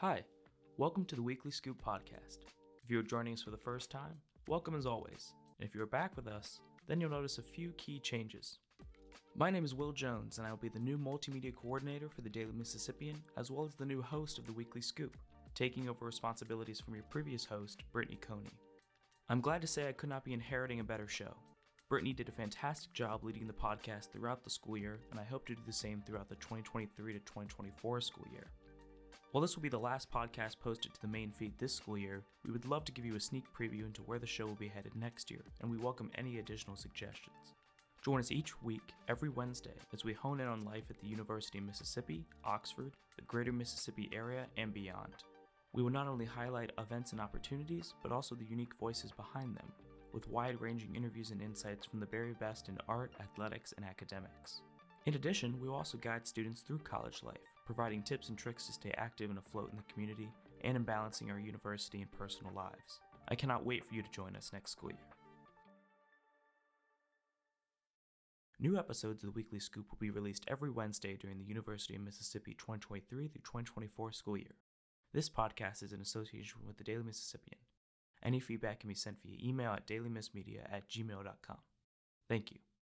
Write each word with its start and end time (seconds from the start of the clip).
Hi, 0.00 0.24
welcome 0.76 1.06
to 1.06 1.16
the 1.16 1.22
Weekly 1.22 1.50
Scoop 1.50 1.82
podcast. 1.82 2.40
If 2.84 2.90
you 2.90 2.98
are 2.98 3.02
joining 3.02 3.32
us 3.32 3.40
for 3.40 3.50
the 3.50 3.56
first 3.56 3.90
time, 3.90 4.20
welcome 4.46 4.76
as 4.76 4.84
always. 4.84 5.32
And 5.58 5.66
if 5.66 5.74
you 5.74 5.80
are 5.80 5.86
back 5.86 6.14
with 6.16 6.26
us, 6.26 6.60
then 6.86 7.00
you'll 7.00 7.08
notice 7.08 7.38
a 7.38 7.42
few 7.42 7.70
key 7.78 7.98
changes. 7.98 8.58
My 9.34 9.48
name 9.48 9.64
is 9.64 9.74
Will 9.74 9.92
Jones, 9.92 10.36
and 10.36 10.46
I 10.46 10.50
will 10.50 10.58
be 10.58 10.68
the 10.68 10.78
new 10.78 10.98
multimedia 10.98 11.54
coordinator 11.56 12.10
for 12.10 12.20
the 12.20 12.28
Daily 12.28 12.52
Mississippian, 12.52 13.16
as 13.38 13.50
well 13.50 13.64
as 13.64 13.74
the 13.74 13.86
new 13.86 14.02
host 14.02 14.36
of 14.36 14.44
the 14.44 14.52
Weekly 14.52 14.82
Scoop, 14.82 15.16
taking 15.54 15.88
over 15.88 16.04
responsibilities 16.04 16.78
from 16.78 16.94
your 16.94 17.04
previous 17.04 17.46
host, 17.46 17.82
Brittany 17.90 18.18
Kohne. 18.20 18.50
I'm 19.30 19.40
glad 19.40 19.62
to 19.62 19.66
say 19.66 19.88
I 19.88 19.92
could 19.92 20.10
not 20.10 20.24
be 20.24 20.34
inheriting 20.34 20.80
a 20.80 20.84
better 20.84 21.08
show. 21.08 21.34
Brittany 21.88 22.12
did 22.12 22.28
a 22.28 22.32
fantastic 22.32 22.92
job 22.92 23.24
leading 23.24 23.46
the 23.46 23.54
podcast 23.54 24.12
throughout 24.12 24.44
the 24.44 24.50
school 24.50 24.76
year, 24.76 25.00
and 25.10 25.18
I 25.18 25.24
hope 25.24 25.46
to 25.46 25.54
do 25.54 25.62
the 25.64 25.72
same 25.72 26.02
throughout 26.02 26.28
the 26.28 26.34
2023 26.34 27.14
to 27.14 27.18
2024 27.20 28.02
school 28.02 28.26
year. 28.30 28.50
While 29.32 29.42
this 29.42 29.56
will 29.56 29.62
be 29.62 29.68
the 29.68 29.78
last 29.78 30.10
podcast 30.10 30.60
posted 30.60 30.94
to 30.94 31.00
the 31.00 31.08
main 31.08 31.30
feed 31.32 31.52
this 31.58 31.74
school 31.74 31.98
year, 31.98 32.22
we 32.44 32.52
would 32.52 32.64
love 32.64 32.84
to 32.84 32.92
give 32.92 33.04
you 33.04 33.16
a 33.16 33.20
sneak 33.20 33.44
preview 33.52 33.84
into 33.84 34.02
where 34.02 34.20
the 34.20 34.26
show 34.26 34.46
will 34.46 34.54
be 34.54 34.68
headed 34.68 34.94
next 34.94 35.30
year, 35.30 35.42
and 35.60 35.70
we 35.70 35.76
welcome 35.76 36.10
any 36.14 36.38
additional 36.38 36.76
suggestions. 36.76 37.54
Join 38.02 38.20
us 38.20 38.30
each 38.30 38.62
week, 38.62 38.92
every 39.08 39.28
Wednesday, 39.28 39.74
as 39.92 40.04
we 40.04 40.12
hone 40.12 40.40
in 40.40 40.46
on 40.46 40.64
life 40.64 40.84
at 40.90 41.00
the 41.00 41.08
University 41.08 41.58
of 41.58 41.64
Mississippi, 41.64 42.24
Oxford, 42.44 42.92
the 43.16 43.24
greater 43.24 43.52
Mississippi 43.52 44.08
area, 44.12 44.46
and 44.56 44.72
beyond. 44.72 45.12
We 45.72 45.82
will 45.82 45.90
not 45.90 46.06
only 46.06 46.24
highlight 46.24 46.72
events 46.78 47.10
and 47.12 47.20
opportunities, 47.20 47.94
but 48.02 48.12
also 48.12 48.36
the 48.36 48.44
unique 48.44 48.74
voices 48.78 49.10
behind 49.10 49.56
them, 49.56 49.72
with 50.12 50.30
wide 50.30 50.60
ranging 50.60 50.94
interviews 50.94 51.32
and 51.32 51.42
insights 51.42 51.84
from 51.84 51.98
the 51.98 52.06
very 52.06 52.34
best 52.34 52.68
in 52.68 52.78
art, 52.88 53.12
athletics, 53.20 53.74
and 53.76 53.84
academics. 53.84 54.62
In 55.04 55.14
addition, 55.14 55.60
we 55.60 55.68
will 55.68 55.74
also 55.74 55.98
guide 55.98 56.26
students 56.26 56.62
through 56.62 56.78
college 56.78 57.22
life, 57.22 57.55
providing 57.66 58.02
tips 58.02 58.30
and 58.30 58.38
tricks 58.38 58.66
to 58.66 58.72
stay 58.72 58.94
active 58.96 59.28
and 59.28 59.38
afloat 59.38 59.70
in 59.70 59.76
the 59.76 59.92
community 59.92 60.30
and 60.62 60.76
in 60.76 60.84
balancing 60.84 61.30
our 61.30 61.38
university 61.38 62.00
and 62.00 62.10
personal 62.12 62.52
lives. 62.54 63.00
I 63.28 63.34
cannot 63.34 63.66
wait 63.66 63.84
for 63.84 63.94
you 63.94 64.02
to 64.02 64.10
join 64.10 64.36
us 64.36 64.52
next 64.52 64.70
school 64.70 64.90
year. 64.90 64.98
New 68.58 68.78
episodes 68.78 69.22
of 69.22 69.28
the 69.28 69.36
Weekly 69.36 69.60
Scoop 69.60 69.84
will 69.90 69.98
be 70.00 70.10
released 70.10 70.46
every 70.48 70.70
Wednesday 70.70 71.18
during 71.20 71.36
the 71.36 71.44
University 71.44 71.94
of 71.94 72.00
Mississippi 72.00 72.54
2023 72.54 73.28
through 73.28 73.40
2024 73.42 74.12
school 74.12 74.38
year. 74.38 74.54
This 75.12 75.28
podcast 75.28 75.82
is 75.82 75.92
in 75.92 76.00
association 76.00 76.60
with 76.66 76.78
the 76.78 76.84
Daily 76.84 77.02
Mississippian. 77.02 77.58
Any 78.22 78.40
feedback 78.40 78.80
can 78.80 78.88
be 78.88 78.94
sent 78.94 79.18
via 79.22 79.36
email 79.42 79.72
at 79.72 79.86
dailymissmedia 79.86 80.72
at 80.72 80.88
gmail.com. 80.88 81.58
Thank 82.28 82.50
you. 82.50 82.65